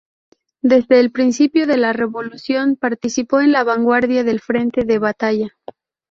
[0.63, 5.55] Desde el principio de la revolución, participó en la vanguardia del frente de batalla.